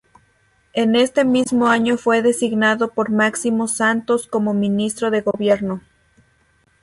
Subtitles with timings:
[0.73, 5.83] En este mismo año fue designado por Máximo Santos como Ministro de Gobierno.